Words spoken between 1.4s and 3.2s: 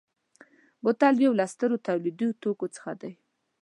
سترو تولیدي توکو څخه دی.